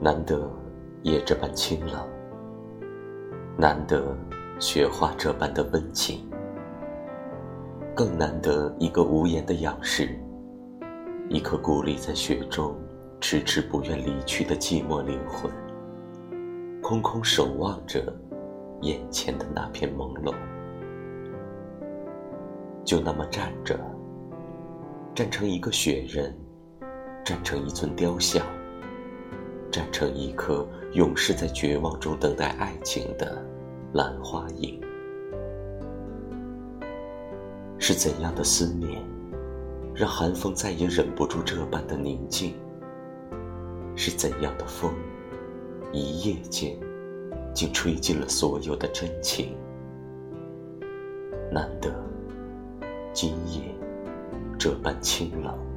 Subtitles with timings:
[0.00, 0.50] 难得
[1.02, 2.06] 夜这般清冷，
[3.56, 4.14] 难得
[4.58, 6.28] 雪花这般的温情，
[7.94, 10.10] 更难得一个无言的仰视，
[11.30, 12.76] 一颗孤立在雪中、
[13.18, 15.50] 迟迟不愿离去的寂寞灵魂，
[16.82, 18.12] 空空守望着
[18.82, 20.34] 眼前的那片朦胧，
[22.84, 23.78] 就那么站着，
[25.14, 26.36] 站成一个雪人，
[27.24, 28.44] 站成一尊雕像。
[29.70, 33.44] 站成一颗永世在绝望中等待爱情的
[33.92, 34.80] 兰花影，
[37.78, 39.00] 是怎样的思念，
[39.94, 42.54] 让寒风再也忍不住这般的宁静？
[43.96, 44.92] 是怎样的风，
[45.92, 46.76] 一夜间
[47.52, 49.56] 竟吹尽了所有的真情？
[51.52, 51.92] 难得
[53.12, 53.62] 今夜
[54.64, 55.73] 这般清冷。